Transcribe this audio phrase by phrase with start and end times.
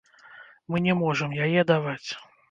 [0.71, 2.09] Мы не можам яе даваць.